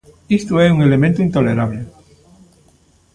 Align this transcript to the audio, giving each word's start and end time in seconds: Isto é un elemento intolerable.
Isto 0.39 0.53
é 0.65 0.67
un 0.75 0.79
elemento 0.87 1.19
intolerable. 1.27 1.81